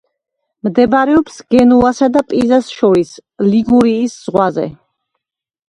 [0.67, 3.13] მდებარეობს გენუასა და პიზას შორის,
[3.53, 4.69] ლიგურიის ზღვაზე.